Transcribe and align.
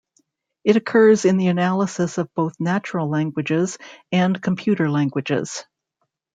It 0.63 0.77
occurs 0.77 1.25
in 1.25 1.37
the 1.37 1.49
analysis 1.49 2.17
of 2.17 2.33
both 2.33 2.59
natural 2.59 3.07
languages 3.07 3.77
and 4.11 4.41
computer 4.41 4.89
languages. 4.89 5.63